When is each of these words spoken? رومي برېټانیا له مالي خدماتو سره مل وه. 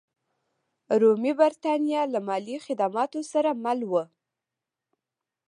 رومي 1.01 1.33
برېټانیا 1.39 2.01
له 2.13 2.19
مالي 2.27 2.57
خدماتو 2.65 3.19
سره 3.31 3.49
مل 3.63 3.79
وه. 3.91 4.03